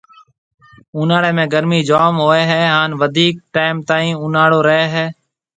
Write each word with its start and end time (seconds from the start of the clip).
اُوناݪيَ 0.95 1.31
۾ 1.37 1.43
گرمِي 1.53 1.79
جام 1.89 2.13
ھوئيَ 2.23 2.43
ھيََََ 2.49 2.61
ھان 2.73 2.89
وڌيڪ 2.99 3.35
ٽيم 3.53 3.75
تائين 3.87 4.15
اوناݪو 4.21 4.59
رَي 4.67 4.81
ھيََََ 4.93 5.05